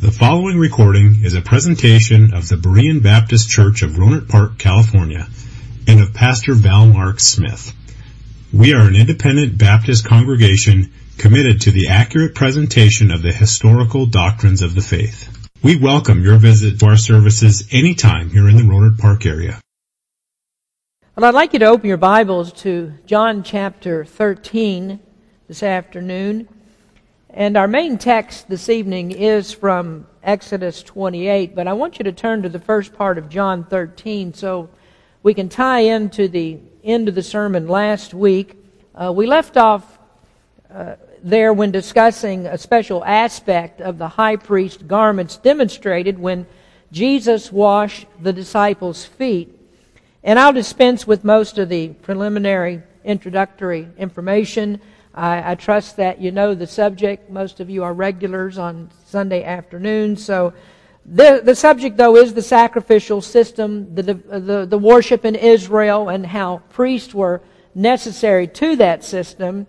[0.00, 5.28] The following recording is a presentation of the Berean Baptist Church of Rohnert Park, California,
[5.86, 7.74] and of Pastor Val Mark Smith.
[8.50, 14.62] We are an independent Baptist congregation committed to the accurate presentation of the historical doctrines
[14.62, 15.28] of the faith.
[15.62, 19.60] We welcome your visit to our services anytime here in the Rohnert Park area.
[21.14, 24.98] Well, I'd like you to open your Bibles to John chapter 13
[25.46, 26.48] this afternoon.
[27.32, 32.12] And our main text this evening is from Exodus 28, but I want you to
[32.12, 34.68] turn to the first part of John 13 so
[35.22, 38.58] we can tie into the end of the sermon last week.
[38.96, 40.00] Uh, we left off
[40.74, 46.46] uh, there when discussing a special aspect of the high priest garments demonstrated when
[46.90, 49.56] Jesus washed the disciples' feet.
[50.24, 54.80] And I'll dispense with most of the preliminary introductory information.
[55.14, 57.30] I, I, trust that you know the subject.
[57.30, 60.24] Most of you are regulars on Sunday afternoons.
[60.24, 60.52] So
[61.04, 66.24] the, the subject, though, is the sacrificial system, the, the, the worship in Israel, and
[66.24, 67.42] how priests were
[67.74, 69.66] necessary to that system.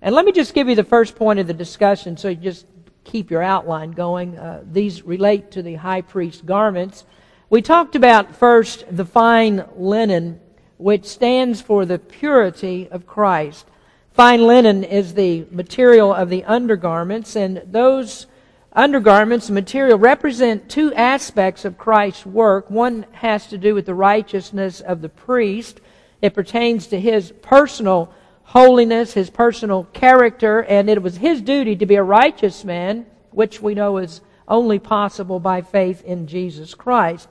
[0.00, 2.66] And let me just give you the first point of the discussion so you just
[3.04, 4.38] keep your outline going.
[4.38, 7.04] Uh, these relate to the high priest garments.
[7.50, 10.40] We talked about first the fine linen,
[10.76, 13.66] which stands for the purity of Christ.
[14.14, 18.28] Fine linen is the material of the undergarments, and those
[18.72, 22.70] undergarments, material, represent two aspects of Christ's work.
[22.70, 25.80] One has to do with the righteousness of the priest.
[26.22, 31.84] It pertains to his personal holiness, his personal character, and it was his duty to
[31.84, 37.26] be a righteous man, which we know is only possible by faith in Jesus Christ.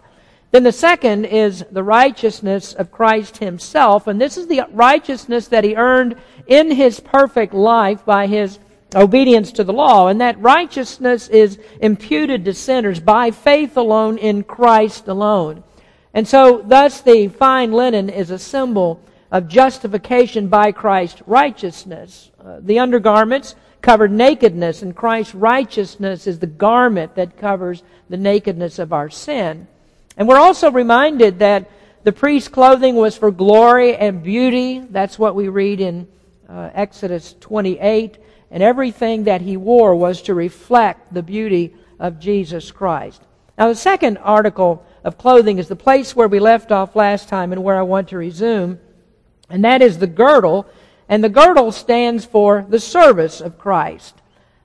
[0.53, 5.63] Then the second is the righteousness of Christ himself, and this is the righteousness that
[5.63, 8.59] he earned in his perfect life by his
[8.93, 10.09] obedience to the law.
[10.09, 15.63] And that righteousness is imputed to sinners by faith alone in Christ alone.
[16.13, 19.01] And so, thus, the fine linen is a symbol
[19.31, 22.29] of justification by Christ's righteousness.
[22.39, 28.77] Uh, the undergarments covered nakedness, and Christ's righteousness is the garment that covers the nakedness
[28.77, 29.67] of our sin.
[30.17, 31.69] And we're also reminded that
[32.03, 34.79] the priest's clothing was for glory and beauty.
[34.79, 36.07] That's what we read in
[36.47, 38.17] uh, Exodus 28.
[38.51, 43.21] And everything that he wore was to reflect the beauty of Jesus Christ.
[43.57, 47.51] Now, the second article of clothing is the place where we left off last time
[47.51, 48.79] and where I want to resume.
[49.49, 50.67] And that is the girdle.
[51.07, 54.15] And the girdle stands for the service of Christ.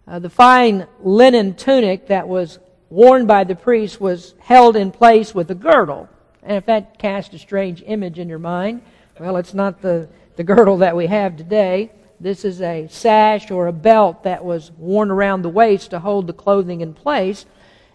[0.06, 2.58] Uh, the fine linen tunic that was
[2.90, 6.08] worn by the priest was held in place with a girdle.
[6.42, 8.82] And if that casts a strange image in your mind,
[9.18, 11.90] well, it's not the, the girdle that we have today.
[12.20, 16.26] This is a sash or a belt that was worn around the waist to hold
[16.26, 17.46] the clothing in place.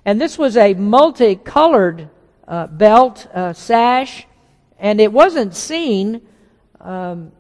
[0.06, 2.10] And this was a multicolored
[2.48, 4.28] uh, belt, uh, sash,
[4.78, 6.22] and it wasn't seen
[6.80, 7.32] um,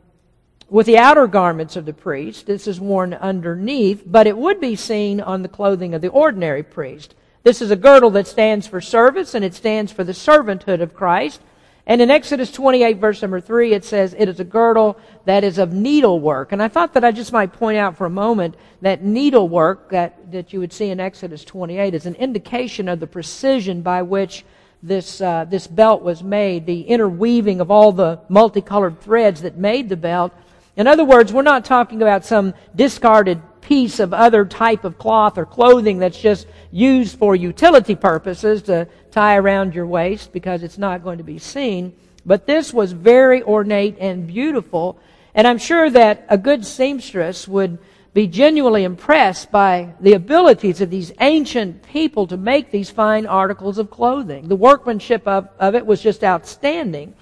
[0.69, 2.47] with the outer garments of the priest.
[2.47, 6.63] This is worn underneath, but it would be seen on the clothing of the ordinary
[6.63, 7.15] priest.
[7.43, 10.93] This is a girdle that stands for service and it stands for the servanthood of
[10.93, 11.41] Christ.
[11.85, 15.57] And in Exodus 28 verse number 3 it says it is a girdle that is
[15.57, 16.53] of needlework.
[16.53, 20.31] And I thought that I just might point out for a moment that needlework that,
[20.31, 24.45] that you would see in Exodus 28 is an indication of the precision by which
[24.81, 29.89] this, uh, this belt was made, the interweaving of all the multicolored threads that made
[29.89, 30.33] the belt.
[30.75, 35.37] In other words, we're not talking about some discarded piece of other type of cloth
[35.37, 40.77] or clothing that's just used for utility purposes to tie around your waist because it's
[40.77, 41.93] not going to be seen.
[42.25, 44.99] But this was very ornate and beautiful.
[45.33, 47.79] And I'm sure that a good seamstress would
[48.13, 53.79] be genuinely impressed by the abilities of these ancient people to make these fine articles
[53.79, 54.47] of clothing.
[54.47, 57.15] The workmanship of, of it was just outstanding.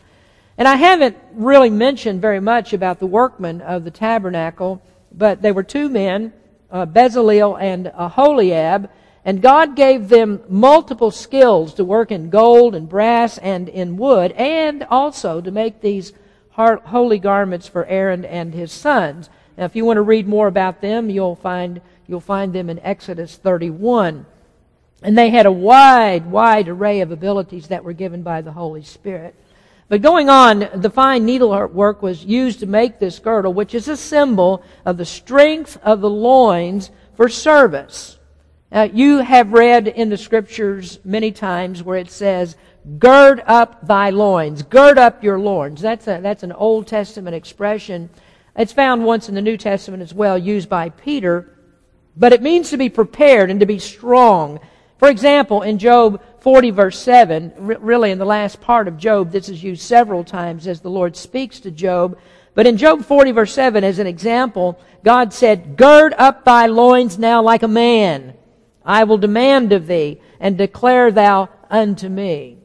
[0.57, 5.51] And I haven't really mentioned very much about the workmen of the tabernacle but they
[5.51, 6.33] were two men,
[6.71, 8.89] uh, Bezalel and Aholiab,
[9.23, 14.31] and God gave them multiple skills to work in gold and brass and in wood,
[14.31, 16.13] and also to make these
[16.53, 19.29] holy garments for Aaron and his sons.
[19.57, 22.79] Now, if you want to read more about them, you'll find, you'll find them in
[22.79, 24.25] Exodus 31.
[25.03, 28.83] And they had a wide, wide array of abilities that were given by the Holy
[28.83, 29.35] Spirit.
[29.91, 33.97] But going on, the fine needlework was used to make this girdle, which is a
[33.97, 38.17] symbol of the strength of the loins for service.
[38.71, 42.55] Now, you have read in the scriptures many times where it says,
[42.99, 44.63] gird up thy loins.
[44.63, 45.81] Gird up your loins.
[45.81, 48.09] That's, a, that's an Old Testament expression.
[48.55, 51.57] It's found once in the New Testament as well, used by Peter.
[52.15, 54.61] But it means to be prepared and to be strong
[55.01, 59.47] For example, in Job 40 verse 7, really in the last part of Job, this
[59.47, 62.17] is used several times as the Lord speaks to Job.
[62.55, 67.19] But in Job 40 verse 7, as an example, God said, Gird up thy loins
[67.19, 68.33] now like a man.
[68.83, 72.57] I will demand of thee, and declare thou unto me.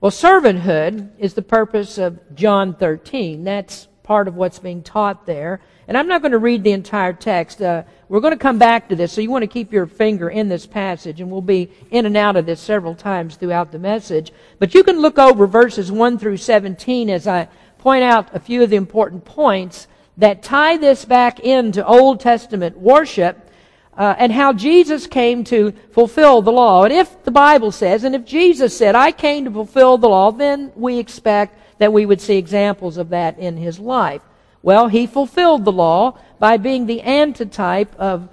[0.00, 3.42] Well, servanthood is the purpose of John 13.
[3.42, 5.60] That's part of what's being taught there.
[5.88, 7.60] And I'm not going to read the entire text.
[7.60, 10.30] Uh, we're going to come back to this, so you want to keep your finger
[10.30, 13.78] in this passage, and we'll be in and out of this several times throughout the
[13.78, 14.32] message.
[14.58, 17.48] But you can look over verses 1 through 17 as I
[17.78, 22.78] point out a few of the important points that tie this back into Old Testament
[22.78, 23.50] worship
[23.96, 26.84] uh, and how Jesus came to fulfill the law.
[26.84, 30.30] And if the Bible says, and if Jesus said, I came to fulfill the law,
[30.30, 34.22] then we expect that we would see examples of that in his life.
[34.62, 38.28] Well, he fulfilled the law by being the antitype of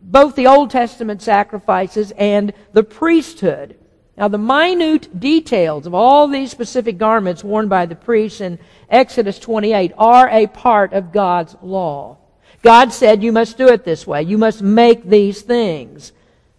[0.00, 3.76] both the Old Testament sacrifices and the priesthood.
[4.16, 9.38] Now, the minute details of all these specific garments worn by the priests in Exodus
[9.40, 12.18] 28 are a part of God's law.
[12.62, 14.22] God said you must do it this way.
[14.22, 16.12] You must make these things.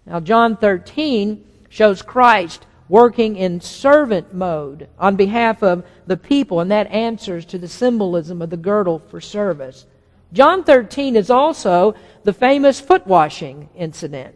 [0.06, 6.70] Now, John 13 shows Christ working in servant mode on behalf of the people, and
[6.72, 9.86] that answers to the symbolism of the girdle for service.
[10.34, 14.36] John 13 is also the famous foot washing incident.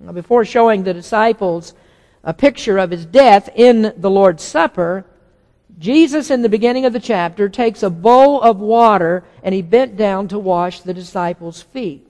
[0.00, 1.74] Now, before showing the disciples
[2.22, 5.04] a picture of his death in the Lord's Supper,
[5.78, 9.96] Jesus, in the beginning of the chapter, takes a bowl of water and he bent
[9.96, 12.06] down to wash the disciples' feet.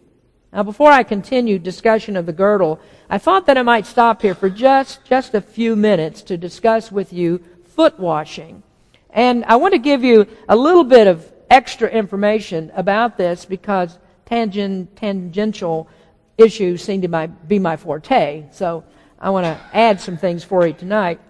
[0.52, 4.35] Now, before I continue discussion of the girdle, I thought that I might stop here
[4.35, 7.41] for just, just a few minutes to discuss with you
[7.76, 8.64] foot washing.
[9.11, 13.97] And I want to give you a little bit of extra information about this because
[14.26, 15.88] tangent, tangential
[16.37, 18.46] issues seem to be my forte.
[18.50, 18.85] So
[19.20, 21.20] I want to add some things for you tonight.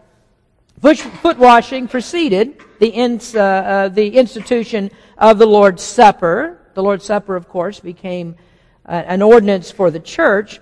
[0.81, 6.59] Foot washing preceded the, ins, uh, uh, the institution of the Lord's Supper.
[6.73, 8.37] The Lord's Supper, of course, became
[8.91, 10.61] an ordinance for the church.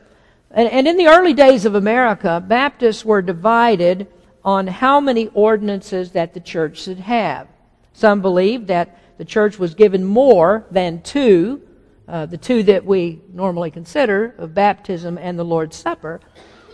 [0.51, 4.07] And, and in the early days of America, Baptists were divided
[4.45, 7.49] on how many ordinances that the church should have.
[7.93, 11.63] Some believed that the church was given more than two,
[12.07, 16.21] uh, the two that we normally consider of baptism and the Lord's Supper.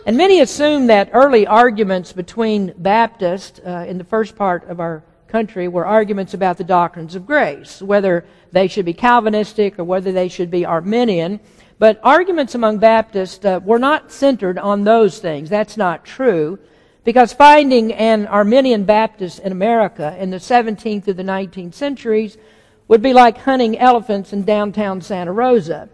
[0.05, 5.03] And many assume that early arguments between Baptists uh, in the first part of our
[5.27, 8.23] country were arguments about the doctrines of grace, whether
[8.55, 11.41] they should be Calvinistic or whether they should be Arminian.
[11.77, 15.49] But arguments among Baptists uh, were not centered on those things.
[15.49, 16.57] That's not true.
[17.03, 22.37] Because finding an Arminian Baptist in America in the 17th to the 19th centuries
[22.87, 25.89] would be like hunting elephants in downtown Santa Rosa.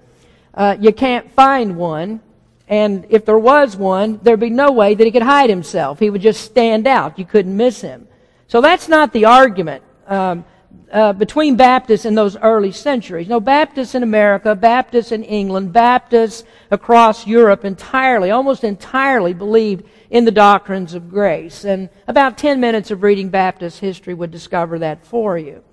[0.53, 2.21] Uh, you can't find one
[2.67, 5.99] and if there was one, there'd be no way that he could hide himself.
[5.99, 7.19] He would just stand out.
[7.19, 8.07] You couldn't miss him.
[8.47, 10.45] So that's not the argument um,
[10.91, 13.27] uh, between Baptists in those early centuries.
[13.27, 20.25] No, Baptists in America, Baptists in England, Baptists across Europe entirely, almost entirely believed in
[20.25, 21.63] the doctrines of grace.
[21.63, 25.63] And about 10 minutes of reading Baptist history would discover that for you.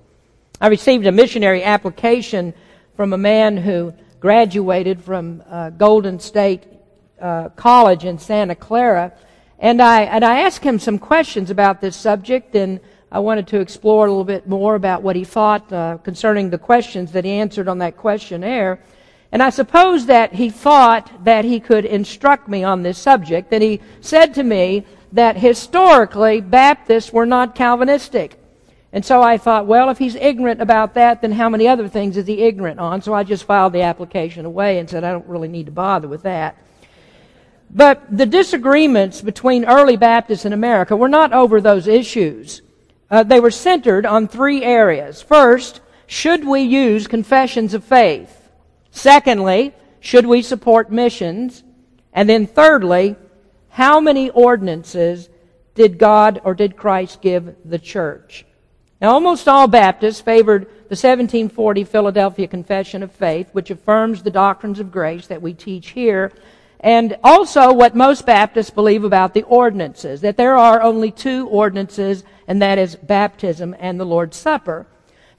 [0.61, 2.55] I received a missionary application
[2.97, 6.65] from a man who graduated from uh, Golden State
[7.21, 9.13] uh, college in Santa Clara.
[9.59, 12.79] And I, and I asked him some questions about this subject, and
[13.11, 16.59] I wanted to explore a little bit more about what he thought uh, concerning the
[16.59, 18.81] questions that he answered on that questionnaire.
[19.33, 23.51] And I suppose that he thought that he could instruct me on this subject.
[23.51, 28.39] That he said to me that historically Baptists were not Calvinistic.
[28.93, 32.17] And so I thought, well, if he's ignorant about that, then how many other things
[32.17, 33.03] is he ignorant on?
[33.03, 36.09] So I just filed the application away and said, I don't really need to bother
[36.09, 36.57] with that.
[37.71, 42.63] But the disagreements between early Baptists in America were not over those issues.
[43.11, 45.23] Uh, they were centered on three areas.
[45.23, 48.51] First, should we use confessions of faith?
[48.91, 51.63] Secondly, should we support missions?
[52.13, 53.17] And then thirdly,
[53.71, 55.29] how many ordinances
[55.75, 58.45] did God or did Christ give the church?
[59.01, 64.81] Now, almost all Baptists favored the 1740 Philadelphia Confession of Faith, which affirms the doctrines
[64.81, 66.33] of grace that we teach here
[66.81, 72.25] and also what most Baptists believe about the ordinances, that there are only two ordinances,
[72.47, 74.87] and that is baptism and the Lord's Supper.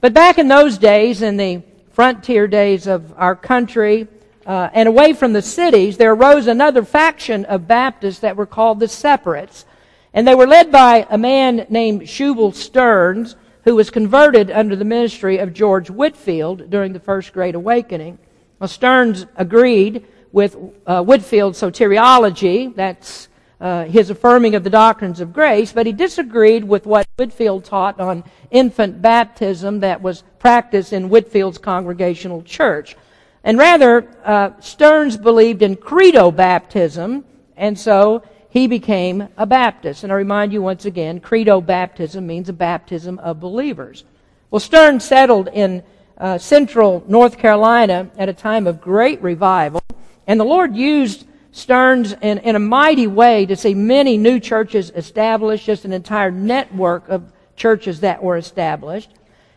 [0.00, 4.06] But back in those days, in the frontier days of our country,
[4.46, 8.80] uh, and away from the cities, there arose another faction of Baptists that were called
[8.80, 9.64] the Separates.
[10.12, 14.84] And they were led by a man named Shubal Stearns, who was converted under the
[14.84, 18.18] ministry of George Whitefield during the First Great Awakening.
[18.58, 20.56] Well, Stearns agreed with
[20.86, 22.74] uh, Whitefield's soteriology.
[22.74, 23.28] That's
[23.60, 28.00] uh, his affirming of the doctrines of grace, but he disagreed with what Whitefield taught
[28.00, 32.96] on infant baptism that was practiced in Whitefield's Congregational Church.
[33.44, 37.24] And rather, uh, Stearns believed in credo baptism,
[37.56, 40.04] and so he became a Baptist.
[40.04, 44.04] And I remind you once again, credo baptism means a baptism of believers.
[44.50, 45.82] Well, Stearns settled in
[46.18, 49.82] uh, central North Carolina at a time of great revival,
[50.30, 54.92] and the Lord used Stearns in, in a mighty way to see many new churches
[54.94, 59.10] established, just an entire network of churches that were established.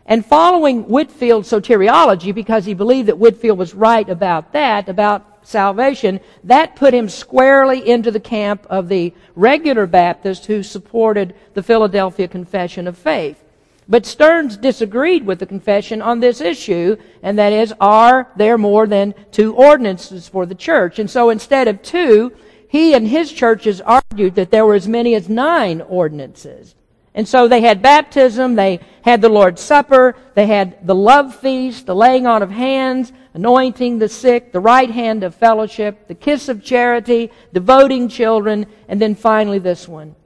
[0.04, 6.18] And following Whitefield's soteriology, because he believed that Whitfield was right about that, about salvation,
[6.42, 12.26] that put him squarely into the camp of the regular Baptists who supported the Philadelphia
[12.26, 13.43] Confession of Faith.
[13.88, 18.86] But Stearns disagreed with the confession on this issue, and that is, are there more
[18.86, 20.98] than two ordinances for the church?
[20.98, 22.32] And so instead of two,
[22.66, 26.74] he and his churches argued that there were as many as nine ordinances.
[27.14, 31.86] And so they had baptism, they had the Lord's Supper, they had the love feast,
[31.86, 36.48] the laying on of hands, anointing the sick, the right hand of fellowship, the kiss
[36.48, 40.16] of charity, devoting children, and then finally this one,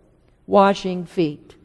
[0.46, 1.56] washing feet.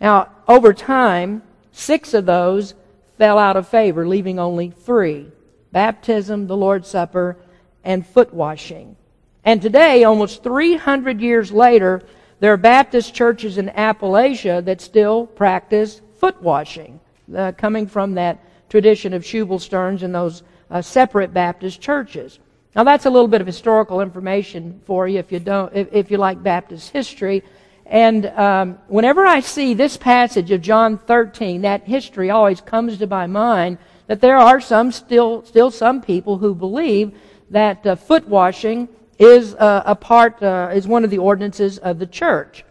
[0.00, 2.74] Now, over time, six of those
[3.18, 5.30] fell out of favor, leaving only three
[5.72, 7.36] baptism, the Lord's Supper,
[7.84, 8.96] and foot washing.
[9.44, 12.02] And today, almost 300 years later,
[12.40, 17.00] there are Baptist churches in Appalachia that still practice foot washing,
[17.34, 22.38] uh, coming from that tradition of Shubal Stearns and those uh, separate Baptist churches.
[22.74, 26.10] Now that's a little bit of historical information for you if you don't, if, if
[26.10, 27.42] you like Baptist history.
[27.88, 33.06] And um, whenever I see this passage of John 13, that history always comes to
[33.06, 33.78] my mind
[34.08, 37.12] that there are some still still some people who believe
[37.50, 38.88] that uh, foot washing
[39.18, 42.64] is uh, a part uh, is one of the ordinances of the church.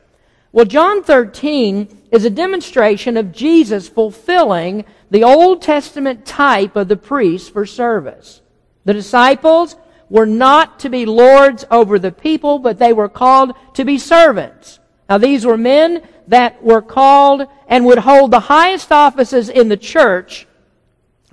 [0.52, 6.98] Well, John 13 is a demonstration of Jesus fulfilling the Old Testament type of the
[6.98, 8.42] priest for service.
[8.86, 9.76] The disciples
[10.10, 14.80] were not to be lords over the people, but they were called to be servants.
[15.10, 19.78] Now these were men that were called and would hold the highest offices in the
[19.78, 20.48] church,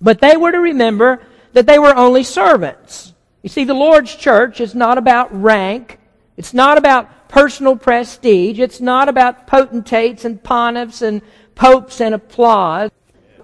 [0.00, 3.14] but they were to remember that they were only servants.
[3.42, 5.98] You see, the Lord's church is not about rank.
[6.36, 8.58] It's not about personal prestige.
[8.58, 11.22] It's not about potentates and pontiffs and
[11.54, 12.90] popes and applause.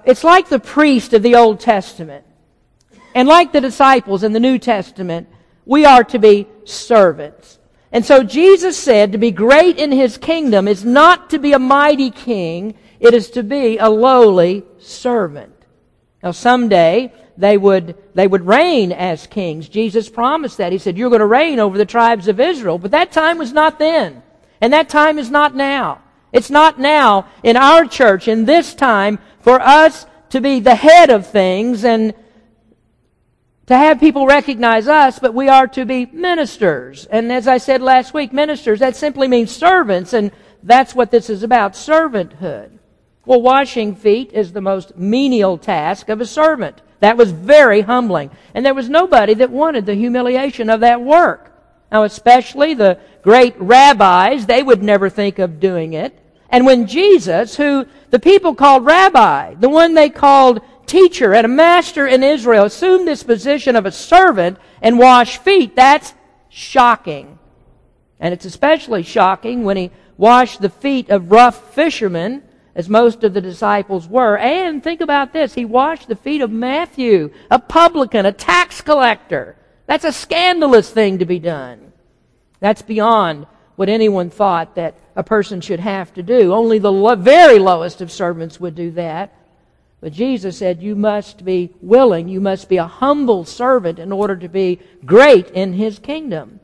[0.04, 2.24] It's like the priest of the Old Testament.
[3.14, 5.28] And like the disciples in the New Testament,
[5.64, 7.57] we are to be servants.
[7.90, 11.58] And so Jesus said to be great in his kingdom is not to be a
[11.58, 15.54] mighty king, it is to be a lowly servant.
[16.22, 19.68] Now someday they would, they would reign as kings.
[19.68, 20.72] Jesus promised that.
[20.72, 22.78] He said, you're going to reign over the tribes of Israel.
[22.78, 24.22] But that time was not then.
[24.60, 26.02] And that time is not now.
[26.32, 31.10] It's not now in our church in this time for us to be the head
[31.10, 32.12] of things and
[33.68, 37.04] to have people recognize us, but we are to be ministers.
[37.04, 40.32] And as I said last week, ministers, that simply means servants, and
[40.62, 42.70] that's what this is about, servanthood.
[43.26, 46.80] Well, washing feet is the most menial task of a servant.
[47.00, 48.30] That was very humbling.
[48.54, 51.52] And there was nobody that wanted the humiliation of that work.
[51.92, 56.18] Now, especially the great rabbis, they would never think of doing it.
[56.48, 61.48] And when Jesus, who the people called rabbi, the one they called teacher and a
[61.48, 66.14] master in Israel assume this position of a servant and wash feet, that's
[66.48, 67.38] shocking.
[68.18, 72.42] And it's especially shocking when he washed the feet of rough fishermen,
[72.74, 74.36] as most of the disciples were.
[74.38, 75.54] And think about this.
[75.54, 79.56] He washed the feet of Matthew, a publican, a tax collector.
[79.86, 81.92] That's a scandalous thing to be done.
[82.60, 86.52] That's beyond what anyone thought that a person should have to do.
[86.52, 89.32] Only the very lowest of servants would do that.
[90.00, 94.36] But Jesus said, You must be willing, you must be a humble servant in order
[94.36, 96.60] to be great in His kingdom.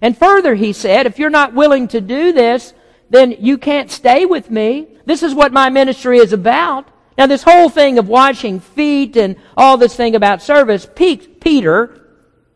[0.00, 2.72] And further, He said, If you're not willing to do this,
[3.10, 4.88] then you can't stay with me.
[5.04, 6.88] This is what my ministry is about.
[7.16, 12.06] Now, this whole thing of washing feet and all this thing about service piqued Peter,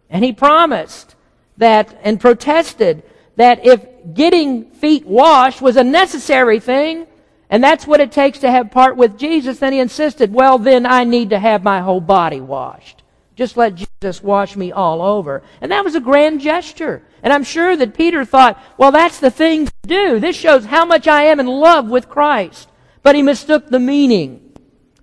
[0.08, 1.16] and he promised
[1.56, 3.02] that and protested
[3.36, 3.84] that if
[4.14, 7.06] getting feet washed was a necessary thing,
[7.52, 9.58] and that's what it takes to have part with Jesus.
[9.58, 13.02] Then he insisted, well, then I need to have my whole body washed.
[13.36, 15.42] Just let Jesus wash me all over.
[15.60, 17.02] And that was a grand gesture.
[17.22, 20.18] And I'm sure that Peter thought, well, that's the thing to do.
[20.18, 22.70] This shows how much I am in love with Christ.
[23.02, 24.54] But he mistook the meaning.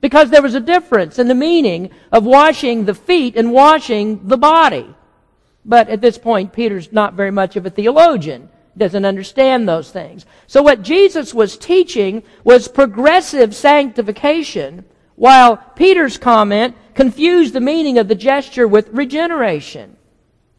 [0.01, 4.37] Because there was a difference in the meaning of washing the feet and washing the
[4.37, 4.95] body.
[5.63, 8.49] But at this point, Peter's not very much of a theologian.
[8.77, 10.25] Doesn't understand those things.
[10.47, 14.85] So what Jesus was teaching was progressive sanctification,
[15.15, 19.97] while Peter's comment confused the meaning of the gesture with regeneration.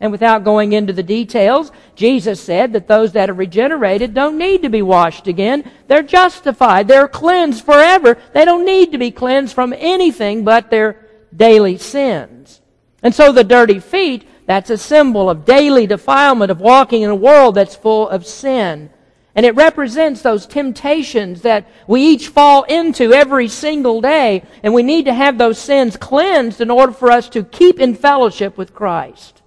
[0.02, 4.62] And without going into the details, Jesus said that those that are regenerated don't need
[4.62, 5.70] to be washed again.
[5.88, 6.88] They're justified.
[6.88, 8.16] They're cleansed forever.
[8.32, 12.62] They don't need to be cleansed from anything but their daily sins.
[13.02, 17.14] And so the dirty feet, that's a symbol of daily defilement, of walking in a
[17.14, 18.90] world that's full of sin.
[19.36, 24.42] And it represents those temptations that we each fall into every single day.
[24.64, 27.94] And we need to have those sins cleansed in order for us to keep in
[27.94, 29.40] fellowship with Christ.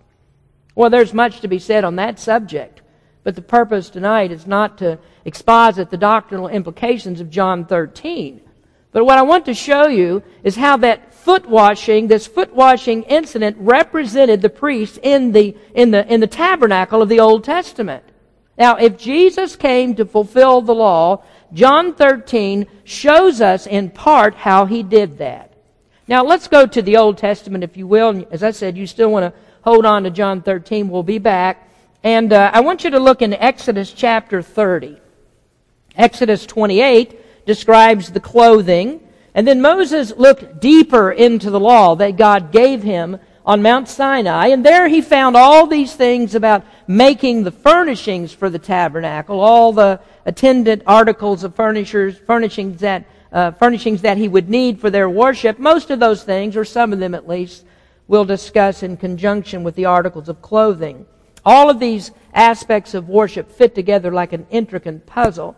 [0.74, 2.82] Well, there's much to be said on that subject,
[3.26, 8.40] but the purpose tonight is not to exposit the doctrinal implications of John 13.
[8.94, 13.04] But what I want to show you is how that foot washing, this foot washing
[13.04, 18.04] incident represented the priests in the, in the, in the tabernacle of the Old Testament.
[18.58, 24.66] Now, if Jesus came to fulfill the law, John 13 shows us in part how
[24.66, 25.54] he did that.
[26.08, 28.28] Now, let's go to the Old Testament, if you will.
[28.30, 30.90] As I said, you still want to hold on to John 13.
[30.90, 31.70] We'll be back.
[32.04, 35.00] And uh, I want you to look in Exodus chapter 30.
[35.96, 39.00] Exodus 28 describes the clothing.
[39.36, 44.48] And then Moses looked deeper into the law that God gave him on Mount Sinai.
[44.48, 49.74] And there he found all these things about making the furnishings for the tabernacle, all
[49.74, 55.10] the attendant articles of furnishers, furnishings that, uh, furnishings that he would need for their
[55.10, 55.60] worship.
[55.60, 57.66] Most of those things, or some of them at least,
[58.08, 61.06] we'll discuss in conjunction with the articles of clothing.
[61.46, 65.56] All of these aspects of worship fit together like an intricate puzzle.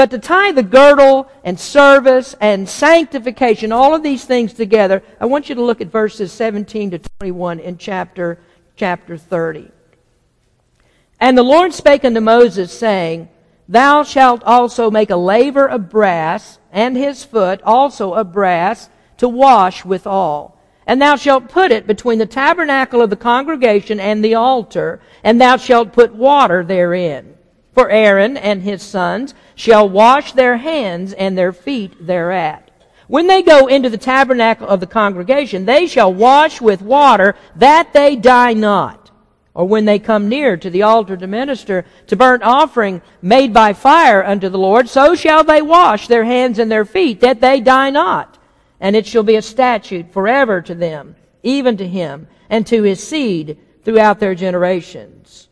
[0.00, 5.26] But to tie the girdle and service and sanctification, all of these things together, I
[5.26, 8.38] want you to look at verses 17 to 21 in chapter,
[8.76, 9.70] chapter 30.
[11.20, 13.28] And the Lord spake unto Moses, saying,
[13.68, 19.28] Thou shalt also make a laver of brass, and his foot also of brass, to
[19.28, 20.58] wash withal.
[20.86, 25.38] And thou shalt put it between the tabernacle of the congregation and the altar, and
[25.38, 27.34] thou shalt put water therein.
[27.72, 32.70] For Aaron and his sons shall wash their hands and their feet thereat.
[33.06, 37.92] When they go into the tabernacle of the congregation, they shall wash with water that
[37.92, 39.10] they die not.
[39.52, 43.72] Or when they come near to the altar to minister to burnt offering made by
[43.72, 47.60] fire unto the Lord, so shall they wash their hands and their feet that they
[47.60, 48.38] die not
[48.80, 53.06] and it shall be a statute forever to them, even to him, and to his
[53.06, 55.48] seed throughout their generations.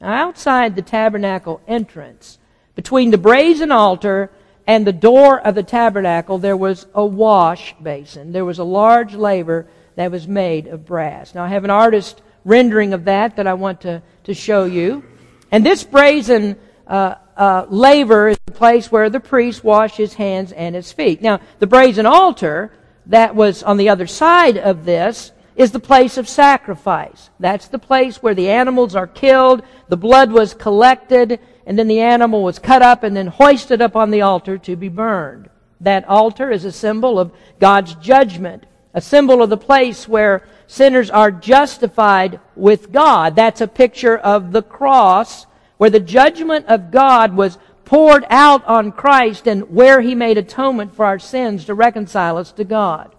[0.00, 2.38] Outside the tabernacle entrance,
[2.74, 4.30] between the brazen altar
[4.66, 8.32] and the door of the tabernacle, there was a wash basin.
[8.32, 11.34] There was a large laver that was made of brass.
[11.34, 15.02] Now, I have an artist rendering of that that I want to, to show you.
[15.50, 16.56] And this brazen
[16.86, 21.20] uh, uh, laver is the place where the priest washed his hands and his feet.
[21.20, 22.72] Now, the brazen altar
[23.06, 27.30] that was on the other side of this is the place of sacrifice.
[27.40, 32.00] That's the place where the animals are killed, the blood was collected, and then the
[32.00, 35.50] animal was cut up and then hoisted up on the altar to be burned.
[35.80, 41.10] That altar is a symbol of God's judgment, a symbol of the place where sinners
[41.10, 43.34] are justified with God.
[43.34, 48.92] That's a picture of the cross where the judgment of God was poured out on
[48.92, 53.14] Christ and where he made atonement for our sins to reconcile us to God.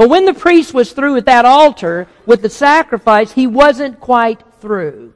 [0.00, 4.42] But when the priest was through at that altar with the sacrifice, he wasn't quite
[4.58, 5.12] through.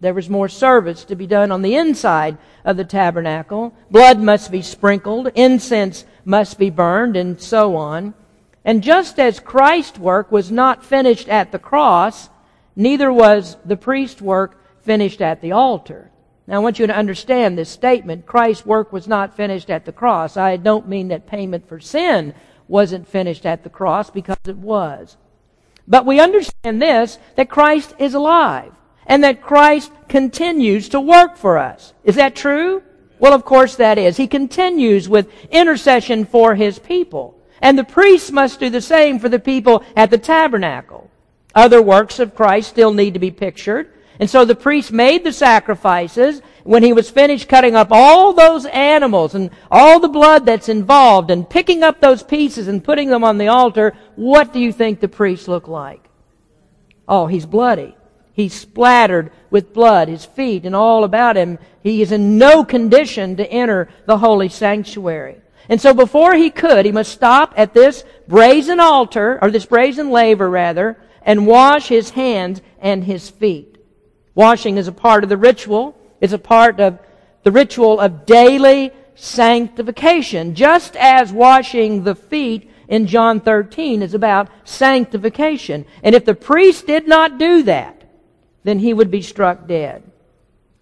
[0.00, 3.74] There was more service to be done on the inside of the tabernacle.
[3.90, 8.14] Blood must be sprinkled, incense must be burned, and so on.
[8.64, 12.30] And just as Christ's work was not finished at the cross,
[12.74, 16.10] neither was the priest's work finished at the altar.
[16.46, 18.24] Now I want you to understand this statement.
[18.24, 20.38] Christ's work was not finished at the cross.
[20.38, 22.32] I don't mean that payment for sin
[22.68, 25.16] wasn't finished at the cross because it was.
[25.88, 28.72] But we understand this, that Christ is alive
[29.06, 31.92] and that Christ continues to work for us.
[32.04, 32.82] Is that true?
[33.18, 34.16] Well, of course that is.
[34.16, 37.40] He continues with intercession for his people.
[37.62, 41.10] And the priests must do the same for the people at the tabernacle.
[41.54, 43.92] Other works of Christ still need to be pictured.
[44.18, 46.42] And so the priest made the sacrifices.
[46.66, 51.30] When he was finished cutting up all those animals and all the blood that's involved
[51.30, 54.98] and picking up those pieces and putting them on the altar, what do you think
[54.98, 56.02] the priest looked like?
[57.06, 57.96] Oh, he's bloody.
[58.32, 61.60] He's splattered with blood, his feet and all about him.
[61.84, 65.40] He is in no condition to enter the holy sanctuary.
[65.68, 70.10] And so before he could, he must stop at this brazen altar, or this brazen
[70.10, 73.78] laver rather, and wash his hands and his feet.
[74.34, 76.98] Washing is a part of the ritual It's a part of
[77.42, 84.48] the ritual of daily sanctification, just as washing the feet in John 13 is about
[84.64, 85.86] sanctification.
[86.02, 88.04] And if the priest did not do that,
[88.64, 90.02] then he would be struck dead.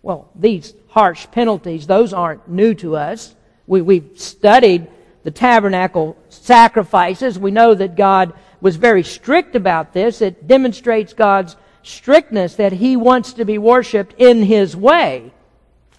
[0.03, 3.35] Well, these harsh penalties, those aren't new to us.
[3.66, 4.88] We, we've studied
[5.23, 7.38] the tabernacle sacrifices.
[7.38, 10.20] We know that God was very strict about this.
[10.20, 15.33] It demonstrates God's strictness that He wants to be worshiped in His way.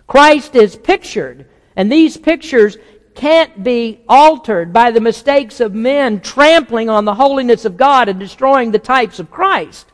[0.07, 2.77] Christ is pictured, and these pictures
[3.15, 8.19] can't be altered by the mistakes of men trampling on the holiness of God and
[8.19, 9.87] destroying the types of Christ.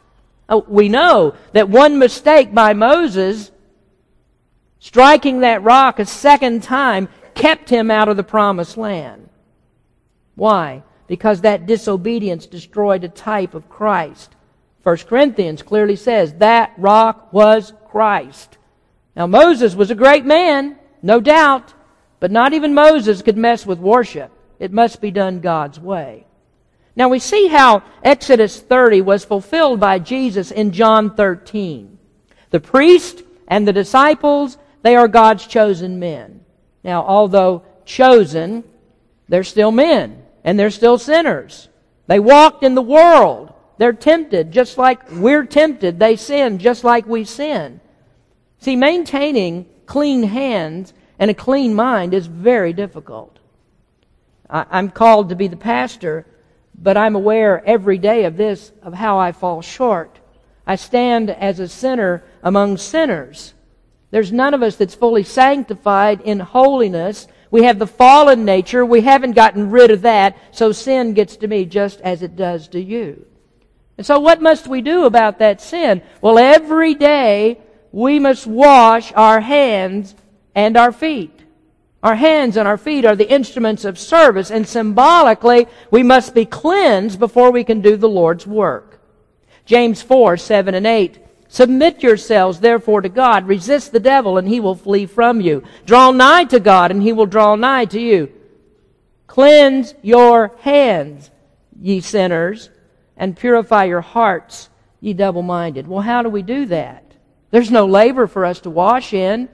[0.49, 3.51] Oh, we know that one mistake by Moses,
[4.79, 9.29] striking that rock a second time, kept him out of the promised land.
[10.35, 10.83] Why?
[11.07, 14.35] Because that disobedience destroyed a type of Christ.
[14.83, 18.57] 1 Corinthians clearly says that rock was Christ.
[19.15, 21.73] Now Moses was a great man, no doubt,
[22.19, 24.31] but not even Moses could mess with worship.
[24.59, 26.25] It must be done God's way.
[26.95, 31.97] Now we see how Exodus 30 was fulfilled by Jesus in John 13.
[32.49, 36.43] The priest and the disciples, they are God's chosen men.
[36.83, 38.63] Now, although chosen,
[39.29, 41.69] they're still men and they're still sinners.
[42.07, 43.53] They walked in the world.
[43.81, 45.97] They're tempted just like we're tempted.
[45.97, 47.81] They sin just like we sin.
[48.59, 53.39] See, maintaining clean hands and a clean mind is very difficult.
[54.47, 56.27] I'm called to be the pastor,
[56.77, 60.19] but I'm aware every day of this, of how I fall short.
[60.67, 63.55] I stand as a sinner among sinners.
[64.11, 67.27] There's none of us that's fully sanctified in holiness.
[67.49, 68.85] We have the fallen nature.
[68.85, 72.67] We haven't gotten rid of that, so sin gets to me just as it does
[72.67, 73.25] to you.
[74.01, 76.01] And so what must we do about that sin?
[76.21, 77.59] Well, every day
[77.91, 80.15] we must wash our hands
[80.55, 81.39] and our feet.
[82.01, 86.45] Our hands and our feet are the instruments of service, and symbolically, we must be
[86.45, 88.99] cleansed before we can do the Lord's work.
[89.67, 93.47] James 4, 7 and 8 Submit yourselves therefore to God.
[93.47, 95.61] Resist the devil and he will flee from you.
[95.85, 98.31] Draw nigh to God and he will draw nigh to you.
[99.27, 101.29] Cleanse your hands,
[101.79, 102.70] ye sinners,
[103.21, 104.67] and purify your hearts,
[104.99, 105.87] ye double minded.
[105.87, 107.03] Well, how do we do that?
[107.51, 109.47] There's no laver for us to wash in.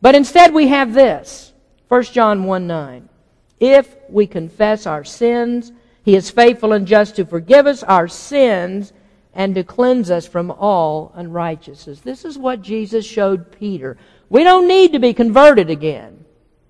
[0.00, 1.52] But instead we have this.
[1.88, 3.08] 1 John 1 9.
[3.60, 5.72] If we confess our sins,
[6.04, 8.94] he is faithful and just to forgive us our sins
[9.34, 12.00] and to cleanse us from all unrighteousness.
[12.00, 13.98] This is what Jesus showed Peter.
[14.30, 16.24] We don't need to be converted again.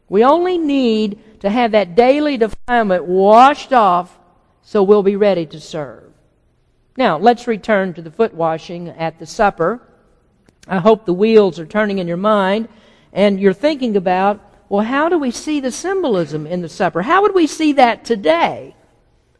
[0.09, 4.19] We only need to have that daily defilement washed off
[4.63, 6.13] so we'll be ready to serve.
[6.97, 9.81] Now, let's return to the foot washing at the supper.
[10.69, 12.69] I hope the wheels are turning in your mind
[13.13, 17.03] and you're thinking about, well, how do we see the symbolism in the supper?
[17.03, 18.75] How would we see that today?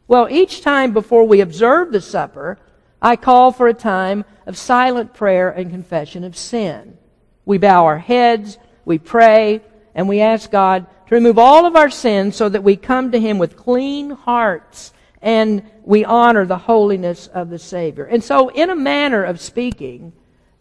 [0.09, 2.59] Well, each time before we observe the supper,
[3.01, 6.99] I call for a time of silent prayer and confession of sin.
[7.45, 9.63] We bow our heads, we pray,
[9.95, 13.21] and we ask God to remove all of our sins so that we come to
[13.21, 18.05] Him with clean hearts and we honor the holiness of the Savior.
[18.05, 20.13] And so, in a manner of speaking,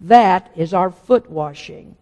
[0.02, 1.96] that is our foot washing.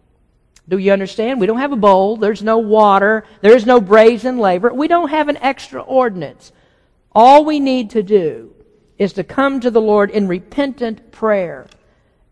[0.68, 1.40] Do you understand?
[1.40, 2.16] We don't have a bowl.
[2.16, 3.24] There's no water.
[3.40, 4.72] There's no brazen laver.
[4.72, 6.52] We don't have an extra ordinance.
[7.12, 8.54] All we need to do
[8.98, 11.66] is to come to the Lord in repentant prayer,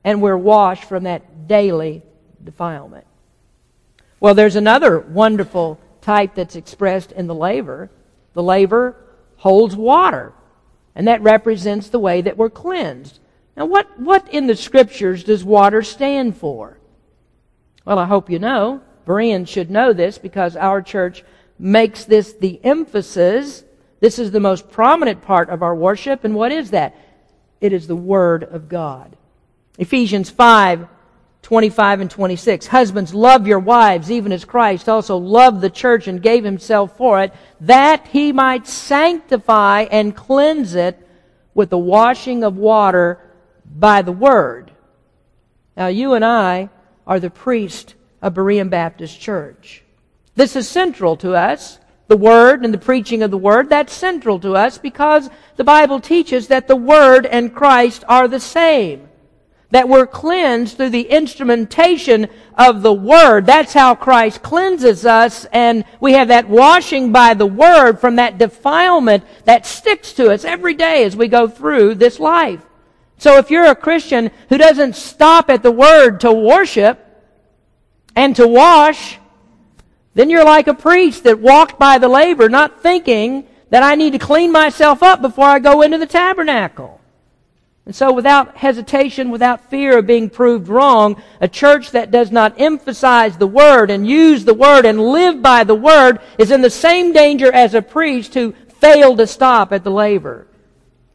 [0.04, 2.02] and we're washed from that daily
[2.44, 3.06] defilement.
[4.20, 7.90] Well, there's another wonderful type that's expressed in the laver.
[8.34, 8.94] The laver
[9.38, 10.32] holds water,
[10.94, 13.18] and that represents the way that we're cleansed.
[13.56, 16.78] Now, what, what in the scriptures does water stand for?
[17.84, 18.82] Well, I hope you know.
[19.04, 21.24] Bereans should know this because our church
[21.58, 23.64] makes this the emphasis
[24.00, 26.24] this is the most prominent part of our worship.
[26.24, 26.94] And what is that?
[27.60, 29.16] It is the Word of God.
[29.78, 30.86] Ephesians 5,
[31.42, 32.66] 25 and 26.
[32.66, 37.22] Husbands, love your wives, even as Christ also loved the church and gave himself for
[37.22, 41.06] it, that he might sanctify and cleanse it
[41.54, 43.20] with the washing of water
[43.64, 44.70] by the Word.
[45.76, 46.70] Now, you and I
[47.06, 49.82] are the priest of Berean Baptist Church.
[50.34, 54.40] This is central to us the Word and the preaching of the Word, that's central
[54.40, 59.07] to us because the Bible teaches that the Word and Christ are the same.
[59.70, 63.46] That we're cleansed through the instrumentation of the Word.
[63.46, 68.38] That's how Christ cleanses us and we have that washing by the Word from that
[68.38, 72.62] defilement that sticks to us every day as we go through this life.
[73.18, 77.04] So if you're a Christian who doesn't stop at the Word to worship,
[78.18, 79.16] and to wash,
[80.14, 84.12] then you're like a priest that walked by the laver not thinking that I need
[84.14, 86.97] to clean myself up before I go into the tabernacle.
[87.88, 92.60] And so without hesitation, without fear of being proved wrong, a church that does not
[92.60, 96.68] emphasize the Word and use the Word and live by the Word is in the
[96.68, 100.46] same danger as a priest who failed to stop at the laver.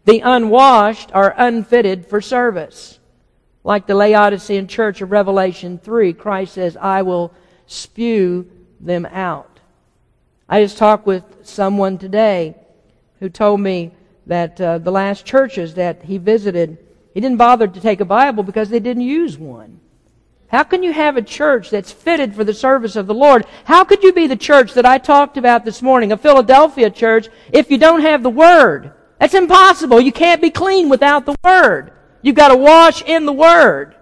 [0.05, 2.97] The unwashed are unfitted for service.
[3.63, 7.36] Like the Laodicean church of Revelation 3, Christ says, I will
[7.67, 9.59] spew them out.
[10.49, 12.55] I just talked with someone today
[13.19, 13.91] who told me
[14.25, 16.77] that uh, the last churches that he visited,
[17.13, 19.79] he didn't bother to take a Bible because they didn't use one.
[20.47, 23.45] How can you have a church that's fitted for the service of the Lord?
[23.65, 27.27] How could you be the church that I talked about this morning, a Philadelphia church,
[27.51, 28.93] if you don't have the Word?
[29.19, 29.99] That's impossible.
[29.99, 31.91] You can't be clean without the Word.
[32.21, 33.95] You've got to wash in the Word.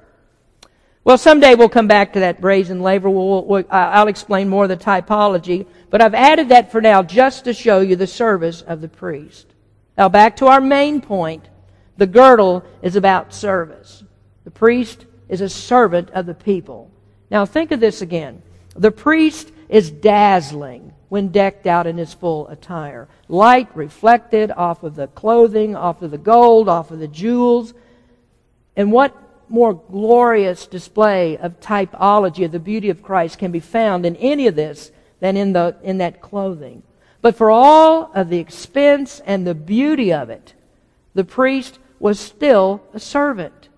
[1.03, 3.09] Well, someday we'll come back to that brazen laver.
[3.09, 5.65] We'll, we'll, I'll explain more of the typology.
[5.89, 9.50] But I've added that for now just to show you the service of the priest.
[9.97, 11.49] Now back to our main point.
[11.97, 14.03] The girdle is about service.
[14.43, 16.89] The priest is a servant of the people.
[17.29, 18.41] Now think of this again.
[18.75, 23.07] The priest is dazzling when decked out in his full attire.
[23.27, 27.73] Light reflected off of the clothing, off of the gold, off of the jewels.
[28.75, 29.15] And what
[29.49, 34.47] more glorious display of typology of the beauty of Christ can be found in any
[34.47, 36.83] of this than in, the, in that clothing?
[37.21, 40.53] But for all of the expense and the beauty of it,
[41.13, 43.69] the priest was still a servant.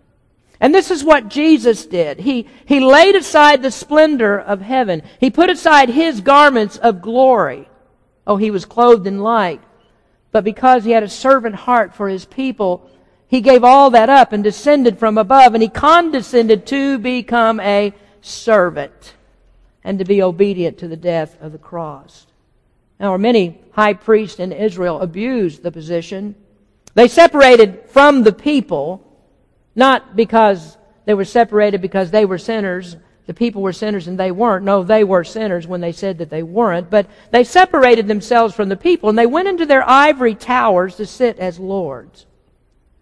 [0.61, 2.19] And this is what Jesus did.
[2.19, 5.03] He, he laid aside the splendor of heaven.
[5.19, 7.67] He put aside his garments of glory.
[8.25, 9.61] Oh, he was clothed in light.
[10.31, 12.89] But because he had a servant heart for his people,
[13.27, 17.93] he gave all that up and descended from above, and he condescended to become a
[18.21, 19.15] servant
[19.83, 22.25] and to be obedient to the death of the cross.
[22.99, 26.35] Now, many high priests in Israel abused the position.
[26.93, 29.09] They separated from the people
[29.75, 34.31] not because they were separated because they were sinners, the people were sinners and they
[34.31, 34.65] weren't.
[34.65, 36.89] No, they were sinners when they said that they weren't.
[36.89, 41.05] But they separated themselves from the people and they went into their ivory towers to
[41.05, 42.25] sit as lords.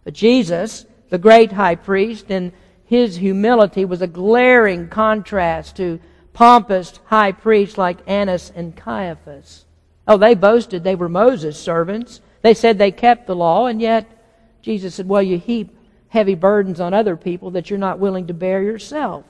[0.03, 2.53] But Jesus, the great high priest, in
[2.85, 5.99] his humility was a glaring contrast to
[6.33, 9.65] pompous high priests like Annas and Caiaphas.
[10.11, 12.19] Oh, they boasted they were Moses' servants.
[12.41, 14.05] They said they kept the law, and yet
[14.61, 15.73] Jesus said, Well, you heap
[16.09, 19.23] heavy burdens on other people that you're not willing to bear yourself.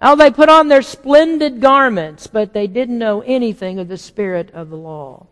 [0.00, 4.52] Oh, they put on their splendid garments, but they didn't know anything of the spirit
[4.52, 5.26] of the law.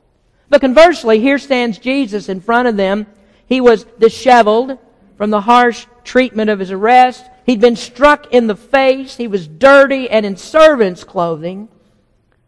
[0.48, 3.06] But conversely, here stands Jesus in front of them.
[3.46, 4.80] He was disheveled
[5.16, 7.24] from the harsh treatment of his arrest.
[7.44, 9.16] He'd been struck in the face.
[9.16, 11.68] He was dirty and in servant's clothing.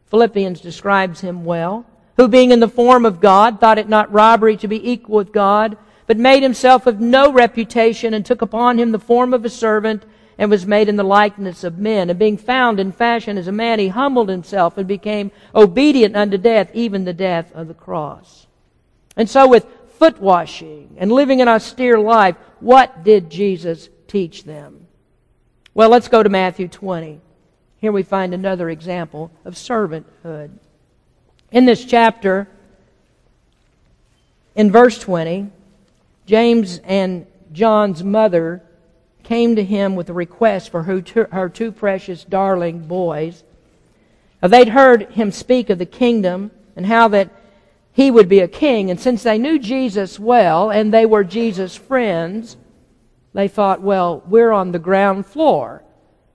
[0.07, 1.87] Philippians describes him well.
[2.19, 5.33] Who being in the form of God, thought it not robbery to be equal with
[5.33, 9.51] God, but made himself of no reputation and took upon him the form of a
[9.51, 10.05] servant
[10.37, 12.11] and was made in the likeness of men.
[12.11, 16.39] And being found in fashion as a man, he humbled himself and became obedient unto
[16.39, 18.49] death, even the death of the cross.
[19.17, 19.67] And so with
[19.99, 24.89] foot washing and living an austere life, what did Jesus teach them?
[25.73, 27.21] Well, let's go to Matthew 20.
[27.77, 30.51] Here we find another example of servanthood.
[31.51, 32.47] In this chapter,
[34.55, 35.51] in verse 20,
[36.27, 38.63] James and John's mother
[39.23, 43.45] came to him with a request for her two, precious darling boys.
[44.43, 47.31] Now, they'd heard him speak of the kingdom and how that
[47.93, 48.91] he would be a king.
[48.91, 52.57] And since they knew Jesus well and they were Jesus' friends,
[53.33, 55.83] they thought, well, we're on the ground floor.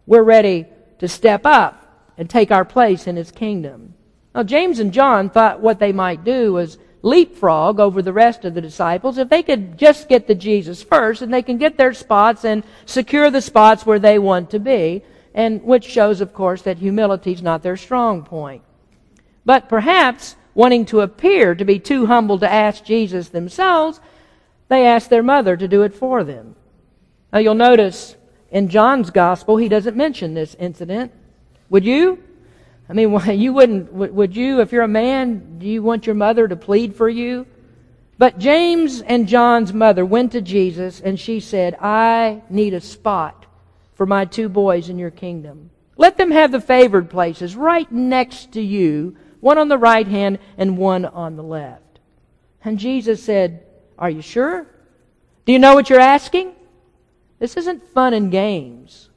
[0.06, 0.66] We're ready
[1.00, 3.93] to step up and take our place in his kingdom.
[4.34, 8.54] Now, James and John thought what they might do was leapfrog over the rest of
[8.54, 11.94] the disciples if they could just get to Jesus first and they can get their
[11.94, 15.04] spots and secure the spots where they want to be,
[15.36, 18.64] and which shows, of course, that humility is not their strong point.
[19.46, 24.00] But perhaps wanting to appear to be too humble to ask Jesus themselves,
[24.70, 26.56] they asked their mother to do it for them.
[27.32, 28.16] Now you'll notice
[28.52, 31.12] in John's gospel, he doesn't mention this incident.
[31.70, 32.24] Would you?
[32.90, 36.48] I mean, you wouldn't, would you, if you're a man, do you want your mother
[36.48, 37.46] to plead for you?
[38.18, 43.46] But James and John's mother went to Jesus and she said, I need a spot
[43.96, 45.72] for my two boys in your kingdom.
[45.98, 50.40] Let them have the favored places right next to you, one on the right hand
[50.58, 52.00] and one on the left.
[52.64, 53.66] And Jesus said,
[53.98, 54.68] Are you sure?
[55.46, 56.54] Do you know what you're asking?
[57.40, 59.10] This isn't fun and games.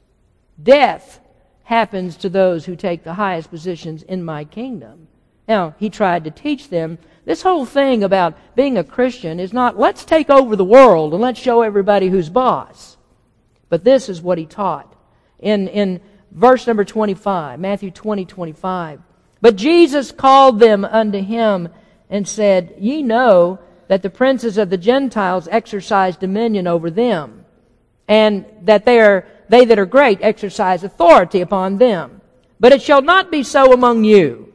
[0.61, 1.19] Death
[1.67, 5.05] happens to those who take the highest positions in my kingdom.
[5.49, 9.77] Now, he tried to teach them this whole thing about being a Christian is not
[9.77, 12.95] let's take over the world and let's show everybody who's boss.
[13.67, 14.95] But this is what he taught.
[15.39, 15.99] In, in
[16.31, 19.01] verse number 25, Matthew 20, 25.
[19.41, 21.67] But Jesus called them unto him
[22.09, 27.43] and said, Ye know that the princes of the Gentiles exercise dominion over them,
[28.07, 32.21] and that they are they that are great exercise authority upon them.
[32.59, 34.53] But it shall not be so among you.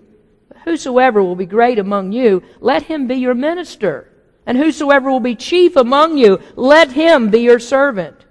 [0.65, 4.09] Whosoever will be great among you, let him be your minister.
[4.47, 8.27] And whosoever will be chief among you, let him be your servant.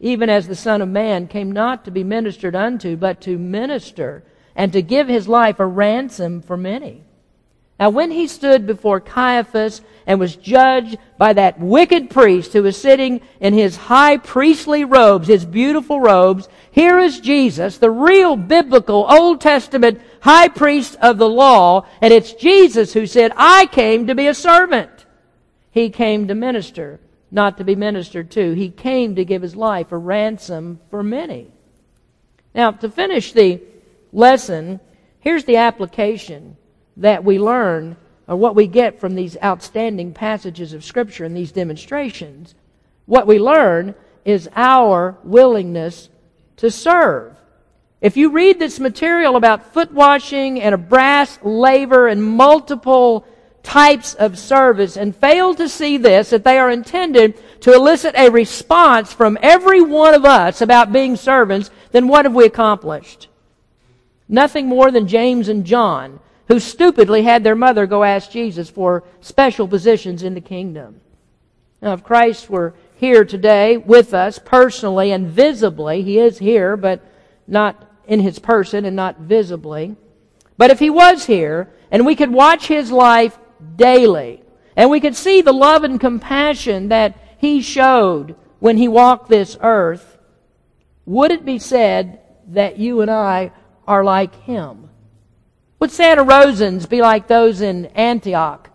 [0.00, 4.24] Even as the Son of Man came not to be ministered unto, but to minister,
[4.54, 7.04] and to give his life a ransom for many.
[7.78, 12.80] Now, when he stood before Caiaphas and was judged by that wicked priest who was
[12.80, 19.06] sitting in his high priestly robes, his beautiful robes, here is Jesus, the real biblical
[19.08, 24.14] Old Testament high priest of the law, and it's Jesus who said, I came to
[24.14, 24.90] be a servant.
[25.72, 27.00] He came to minister,
[27.32, 28.52] not to be ministered to.
[28.52, 31.48] He came to give his life a ransom for many.
[32.54, 33.60] Now, to finish the
[34.12, 34.78] lesson,
[35.18, 36.56] here's the application
[36.96, 41.52] that we learn or what we get from these outstanding passages of Scripture and these
[41.52, 42.54] demonstrations.
[43.06, 46.08] What we learn is our willingness
[46.56, 47.36] to serve.
[48.00, 53.26] If you read this material about foot washing and a brass laver and multiple
[53.62, 58.30] types of service and fail to see this, that they are intended to elicit a
[58.30, 63.28] response from every one of us about being servants, then what have we accomplished?
[64.28, 69.04] Nothing more than James and John who stupidly had their mother go ask Jesus for
[69.20, 71.00] special positions in the kingdom.
[71.80, 77.00] Now, if Christ were here today with us personally and visibly, he is here, but
[77.46, 79.96] not in his person and not visibly.
[80.56, 83.38] But if he was here and we could watch his life
[83.76, 84.42] daily
[84.76, 89.56] and we could see the love and compassion that he showed when he walked this
[89.60, 90.18] earth,
[91.06, 93.52] would it be said that you and I
[93.86, 94.88] are like him?
[95.80, 98.70] Would Santa Rosans be like those in Antioch?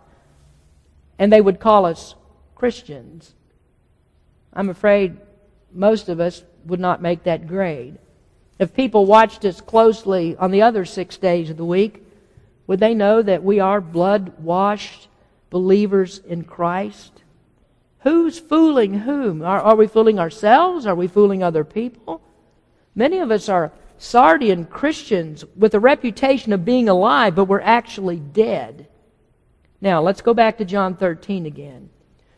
[1.18, 2.14] And they would call us
[2.54, 3.34] Christians.
[4.52, 5.16] I'm afraid
[5.72, 7.98] most of us would not make that grade.
[8.58, 12.04] If people watched us closely on the other six days of the week,
[12.66, 15.08] would they know that we are blood washed
[15.48, 17.22] believers in Christ?
[18.00, 19.42] Who's fooling whom?
[19.42, 20.86] Are, are, we fooling ourselves?
[20.86, 22.20] Are we fooling other people?
[22.94, 28.18] Many of us are Sardian Christians with a reputation of being alive, but were actually
[28.18, 28.88] dead.
[29.82, 31.90] Now, let's go back to John 13 again.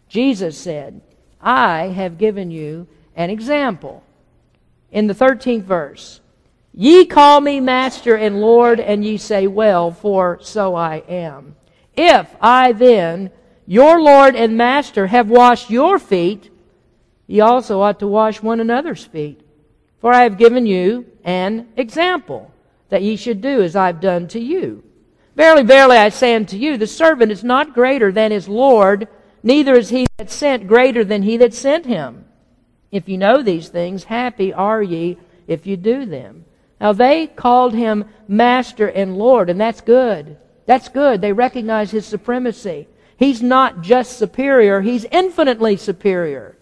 [0.08, 1.00] Jesus said,
[1.40, 4.02] I have given you an example.
[4.90, 6.20] In the 13th verse,
[6.74, 11.54] Ye call me Master and Lord, and ye say, Well, for so I am.
[11.96, 13.30] If I then,
[13.66, 16.50] your Lord and Master, have washed your feet,
[17.28, 19.41] ye also ought to wash one another's feet.
[20.02, 22.52] For I have given you an example,
[22.88, 24.82] that ye should do as I've done to you.
[25.36, 29.06] Verily, verily, I say unto you, the servant is not greater than his Lord,
[29.44, 32.24] neither is he that sent greater than he that sent him.
[32.90, 36.44] If you know these things, happy are ye if you do them.
[36.80, 40.36] Now they called him Master and Lord, and that's good.
[40.66, 41.20] That's good.
[41.20, 42.88] They recognize his supremacy.
[43.16, 46.56] He's not just superior, he's infinitely superior.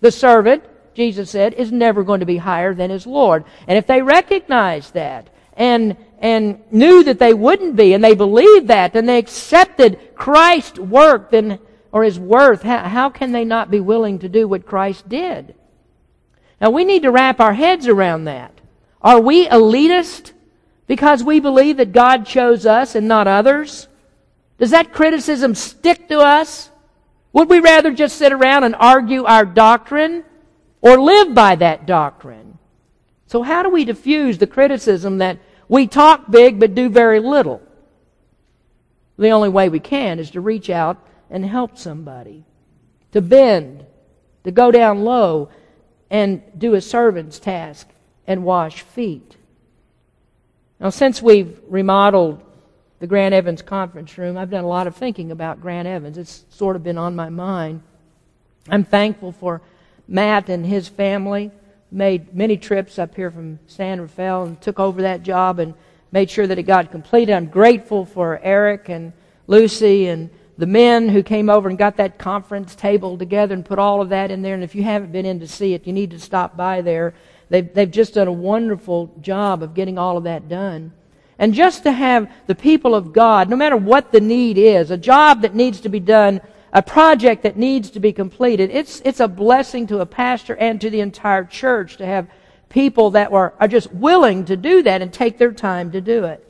[0.00, 0.64] The servant
[0.96, 3.44] Jesus said, is never going to be higher than his Lord.
[3.68, 8.68] And if they recognized that and, and knew that they wouldn't be and they believed
[8.68, 11.58] that and they accepted Christ's work then,
[11.92, 15.54] or his worth, how, how can they not be willing to do what Christ did?
[16.62, 18.58] Now we need to wrap our heads around that.
[19.02, 20.32] Are we elitist
[20.86, 23.86] because we believe that God chose us and not others?
[24.56, 26.70] Does that criticism stick to us?
[27.34, 30.24] Would we rather just sit around and argue our doctrine
[30.86, 32.58] or live by that doctrine.
[33.26, 37.60] So how do we diffuse the criticism that we talk big but do very little?
[39.18, 42.44] The only way we can is to reach out and help somebody,
[43.10, 43.84] to bend,
[44.44, 45.48] to go down low
[46.08, 47.88] and do a servant's task
[48.24, 49.34] and wash feet.
[50.78, 52.40] Now, since we've remodeled
[53.00, 56.16] the Grant Evans conference room, I've done a lot of thinking about Grant Evans.
[56.16, 57.82] It's sort of been on my mind.
[58.68, 59.62] I'm thankful for
[60.08, 61.50] Matt and his family
[61.90, 65.74] made many trips up here from San Rafael and took over that job and
[66.12, 67.32] made sure that it got completed.
[67.32, 69.12] I'm grateful for Eric and
[69.46, 73.78] Lucy and the men who came over and got that conference table together and put
[73.78, 74.54] all of that in there.
[74.54, 77.14] And if you haven't been in to see it, you need to stop by there.
[77.50, 80.92] they've, they've just done a wonderful job of getting all of that done.
[81.38, 84.96] And just to have the people of God, no matter what the need is, a
[84.96, 86.40] job that needs to be done,
[86.76, 90.78] a project that needs to be completed, it's, it's a blessing to a pastor and
[90.78, 92.28] to the entire church to have
[92.68, 96.24] people that were, are just willing to do that and take their time to do
[96.24, 96.46] it.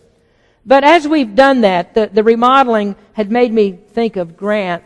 [0.66, 4.82] But as we've done that, the, the remodeling had made me think of Grant.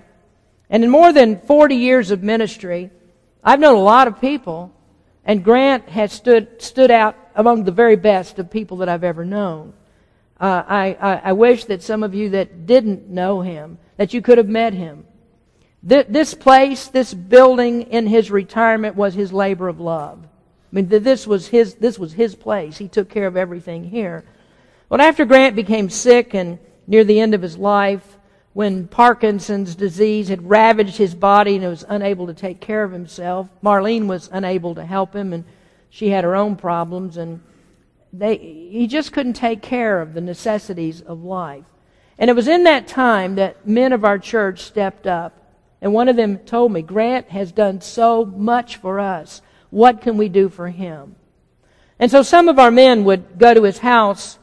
[0.69, 2.91] And in more than 40 years of ministry,
[3.43, 4.71] I've known a lot of people,
[5.25, 9.25] and Grant has stood, stood out among the very best of people that I've ever
[9.25, 9.73] known.
[10.39, 14.23] Uh, I, I, I, wish that some of you that didn't know him, that you
[14.23, 15.05] could have met him.
[15.89, 20.23] Th- this place, this building in his retirement was his labor of love.
[20.23, 22.79] I mean, this was his, this was his place.
[22.79, 24.25] He took care of everything here.
[24.89, 28.19] But after Grant became sick and near the end of his life,
[28.53, 32.93] when Parkinson's disease had ravaged his body and he was unable to take care of
[32.93, 35.45] himself, Marlene was unable to help him and
[35.89, 37.41] she had her own problems and
[38.13, 41.65] they, he just couldn't take care of the necessities of life.
[42.19, 45.50] And it was in that time that men of our church stepped up.
[45.81, 49.41] And one of them told me, Grant has done so much for us.
[49.71, 51.17] What can we do for him?
[51.99, 54.39] And so some of our men would go to his house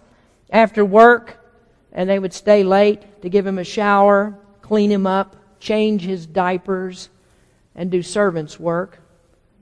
[0.49, 1.43] after work
[1.91, 6.25] and they would stay late to give him a shower, clean him up, change his
[6.25, 7.09] diapers,
[7.75, 8.99] and do servant's work.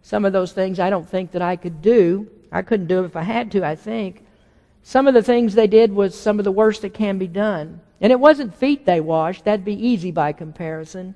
[0.01, 2.29] Some of those things I don't think that I could do.
[2.51, 4.25] I couldn't do it if I had to, I think.
[4.83, 7.81] Some of the things they did was some of the worst that can be done.
[8.01, 11.15] And it wasn't feet they washed, that'd be easy by comparison.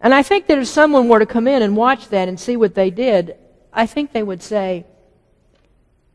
[0.00, 2.56] And I think that if someone were to come in and watch that and see
[2.56, 3.36] what they did,
[3.72, 4.86] I think they would say,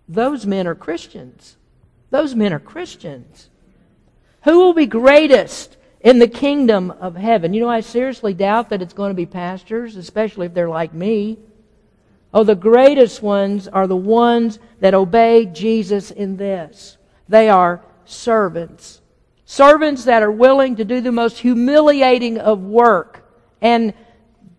[0.08, 1.58] those men are Christians.
[2.10, 3.50] Those men are Christians.
[4.44, 7.54] Who will be greatest in the kingdom of heaven?
[7.54, 10.94] You know, I seriously doubt that it's going to be pastors, especially if they're like
[10.94, 11.38] me.
[12.34, 16.98] Oh, the greatest ones are the ones that obey Jesus in this.
[17.30, 19.02] They are servants.
[19.46, 23.25] Servants that are willing to do the most humiliating of work
[23.66, 23.96] and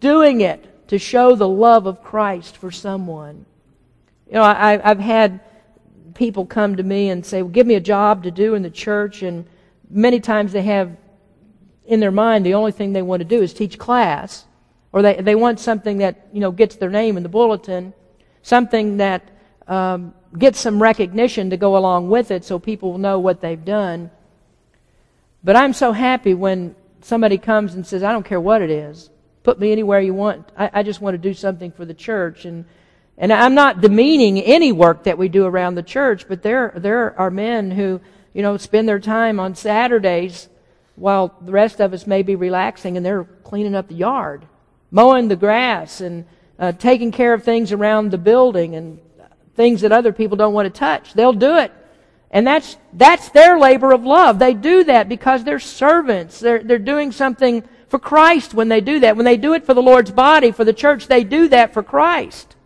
[0.01, 3.47] doing it to show the love of Christ for someone.
[4.27, 5.41] You know, I, have had
[6.15, 8.71] people come to me and say, well, give me a job to do in the
[8.71, 9.23] church.
[9.23, 9.47] And
[9.89, 10.97] many times they have
[11.85, 14.45] in their mind the only thing they want to do is teach class.
[14.91, 17.95] Or they, they want something that, you know, gets their name in the bulletin,
[18.43, 19.23] something that
[19.69, 23.65] um, gets some recognition to go along with it so people will know what they've
[23.65, 24.11] done.
[25.45, 26.75] But I'm so happy when
[27.07, 29.11] somebody comes and says, I don't care what it is.
[29.43, 30.51] Put me anywhere you want.
[30.57, 32.45] I, I just want to do something for the church.
[32.45, 32.65] And
[33.19, 37.19] and I'm not demeaning any work that we do around the church, but there, there
[37.19, 38.01] are men who,
[38.35, 40.49] you know, spend their time on Saturdays
[40.97, 44.45] while the rest of us may be relaxing and they're cleaning up the yard,
[44.91, 46.27] mowing the grass and
[46.59, 48.99] uh, taking care of things around the building and
[49.55, 51.15] things that other people don't want to touch.
[51.15, 51.73] They'll do it.
[52.31, 54.39] And that's, that's their labor of love.
[54.39, 56.41] They do that because they're servants.
[56.41, 59.17] They're, they're doing something for Christ when they do that.
[59.17, 61.83] When they do it for the Lord's body, for the church, they do that for
[61.83, 62.57] Christ.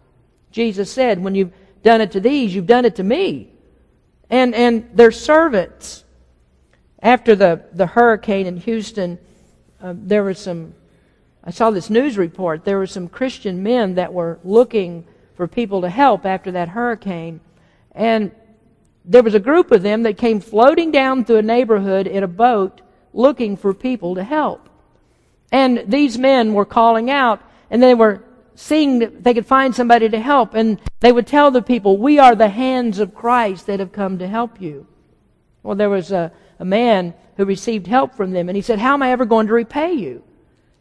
[0.51, 1.53] Jesus said, when you've
[1.83, 3.53] done it to these, you've done it to me.
[4.31, 6.05] And, and they're servants.
[7.03, 9.19] After the, the hurricane in Houston,
[9.83, 10.75] uh, there was some,
[11.43, 15.81] I saw this news report, there were some Christian men that were looking for people
[15.81, 17.41] to help after that hurricane.
[17.93, 18.33] And
[19.11, 22.29] there was a group of them that came floating down through a neighborhood in a
[22.29, 22.81] boat
[23.13, 24.69] looking for people to help.
[25.51, 28.23] And these men were calling out, and they were
[28.55, 30.55] seeing that they could find somebody to help.
[30.55, 34.19] And they would tell the people, We are the hands of Christ that have come
[34.19, 34.87] to help you.
[35.65, 36.31] Well, there was a,
[36.61, 39.49] a man who received help from them, and he said, How am I ever going
[39.49, 40.23] to repay you?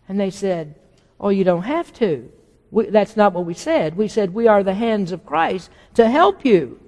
[0.07, 0.75] And they said,
[1.19, 2.31] Oh, you don't have to.
[2.69, 3.97] We, that's not what we said.
[3.97, 6.79] We said, We are the hands of Christ to help you.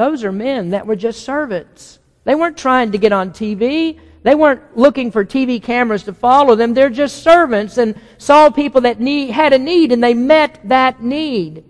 [0.00, 1.98] Those are men that were just servants.
[2.24, 4.00] They weren't trying to get on TV.
[4.22, 6.72] They weren't looking for TV cameras to follow them.
[6.72, 11.02] They're just servants and saw people that need, had a need and they met that
[11.02, 11.64] need.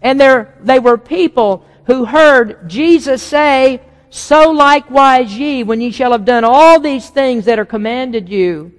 [0.00, 6.24] And they were people who heard Jesus say, So likewise ye, when ye shall have
[6.24, 8.72] done all these things that are commanded you,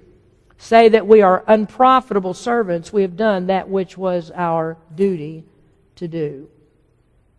[0.58, 2.92] say that we are unprofitable servants.
[2.92, 5.44] We have done that which was our duty
[5.94, 6.48] to do.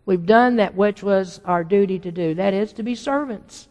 [0.08, 2.32] We've done that which was our duty to do.
[2.32, 3.68] That is to be servants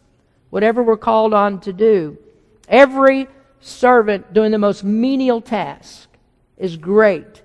[0.50, 2.16] whatever we're called on to do.
[2.68, 3.26] Every
[3.58, 6.08] servant doing the most menial task
[6.56, 7.42] is great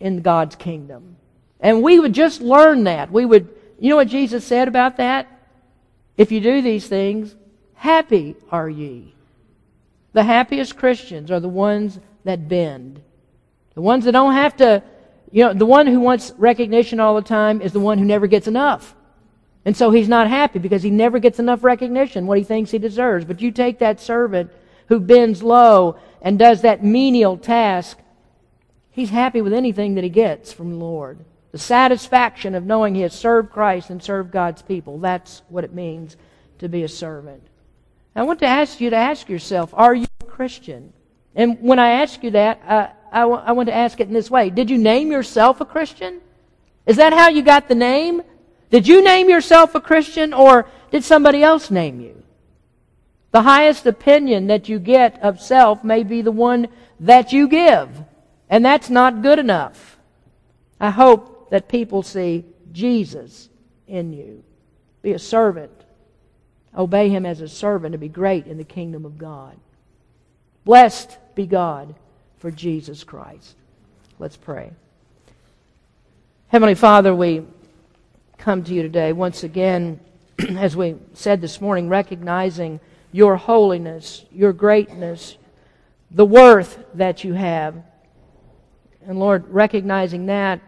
[0.00, 1.14] in God's kingdom.
[1.60, 3.12] And we would just learn that.
[3.12, 5.28] We would, you know what Jesus said about that?
[6.16, 7.36] If you do these things,
[7.74, 9.14] happy are ye.
[10.12, 13.00] The happiest Christians are the ones that bend.
[13.74, 14.82] The ones that don't have to
[15.30, 18.26] You know, the one who wants recognition all the time is the one who never
[18.26, 18.94] gets enough.
[19.64, 22.78] And so he's not happy because he never gets enough recognition, what he thinks he
[22.78, 23.24] deserves.
[23.24, 24.50] But you take that servant
[24.86, 27.98] who bends low and does that menial task,
[28.90, 31.18] he's happy with anything that he gets from the Lord.
[31.52, 34.98] The satisfaction of knowing he has served Christ and served God's people.
[34.98, 36.16] That's what it means
[36.58, 37.42] to be a servant.
[38.16, 40.92] I want to ask you to ask yourself, are you a Christian?
[41.34, 44.14] And when I ask you that, uh, I, w- I want to ask it in
[44.14, 44.50] this way.
[44.50, 46.20] Did you name yourself a Christian?
[46.86, 48.22] Is that how you got the name?
[48.70, 52.22] Did you name yourself a Christian or did somebody else name you?
[53.30, 56.68] The highest opinion that you get of self may be the one
[57.00, 57.90] that you give,
[58.48, 59.98] and that's not good enough.
[60.80, 63.48] I hope that people see Jesus
[63.86, 64.42] in you.
[65.02, 65.72] Be a servant.
[66.76, 69.56] Obey him as a servant to be great in the kingdom of God.
[70.64, 71.94] Blessed be God
[72.38, 73.56] for Jesus Christ.
[74.18, 74.72] Let's pray.
[76.48, 77.44] Heavenly Father, we
[78.38, 80.00] come to you today once again,
[80.56, 82.80] as we said this morning, recognizing
[83.12, 85.36] your holiness, your greatness,
[86.10, 87.74] the worth that you have.
[89.06, 90.60] And Lord, recognizing that,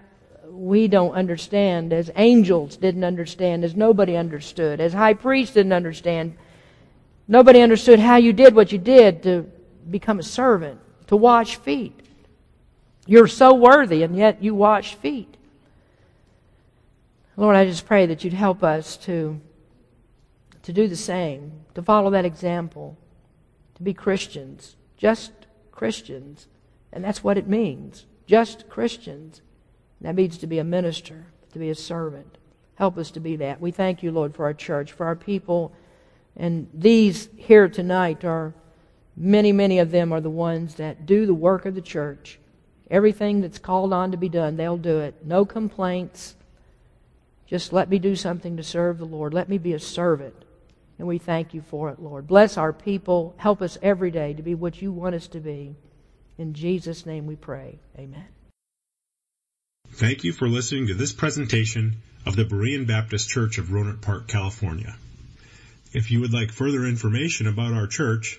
[0.50, 6.36] we don't understand, as angels didn't understand, as nobody understood, as high priests didn't understand.
[7.28, 9.46] Nobody understood how you did what you did to
[9.90, 10.80] become a servant,
[11.11, 12.06] to wash feet.
[13.04, 15.36] You're so worthy, and yet you wash feet.
[17.36, 19.40] Lord, I just pray that you'd help us to,
[20.62, 22.96] to do the same, to follow that example,
[23.74, 25.32] to be Christians, just
[25.72, 26.46] Christians.
[26.92, 29.42] And that's what it means just Christians.
[30.00, 32.38] That means to be a minister, to be a servant.
[32.76, 33.61] Help us to be that.
[33.61, 35.72] We thank you, Lord, for our church, for our people.
[36.36, 38.54] And these here tonight are
[39.20, 42.38] many, many of them are the ones that do the work of the church.
[42.90, 45.24] Everything that's called on to be done, they'll do it.
[45.24, 46.34] No complaints
[47.46, 49.34] just let me do something to serve the Lord.
[49.34, 50.34] Let me be a servant.
[50.98, 52.26] And we thank you for it, Lord.
[52.26, 53.34] Bless our people.
[53.38, 55.74] Help us every day to be what you want us to be.
[56.38, 57.78] In Jesus' name we pray.
[57.98, 58.26] Amen.
[59.88, 64.28] Thank you for listening to this presentation of the Berean Baptist Church of Rohnert Park,
[64.28, 64.94] California.
[65.92, 68.38] If you would like further information about our church,